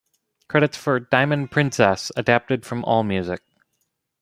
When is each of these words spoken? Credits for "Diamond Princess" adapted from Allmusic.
Credits 0.47 0.75
for 0.77 0.99
"Diamond 0.99 1.51
Princess" 1.51 2.11
adapted 2.15 2.65
from 2.65 2.81
Allmusic. 2.85 3.41